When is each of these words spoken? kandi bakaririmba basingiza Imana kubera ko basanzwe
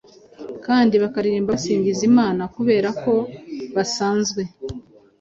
kandi 0.65 0.93
bakaririmba 1.03 1.51
basingiza 1.55 2.01
Imana 2.11 2.41
kubera 2.55 2.89
ko 3.01 3.13
basanzwe 3.75 4.41